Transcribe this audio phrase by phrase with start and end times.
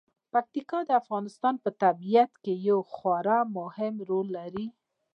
[0.33, 4.65] پکتیکا د افغانستان په طبیعت کې یو خورا مهم رول لري.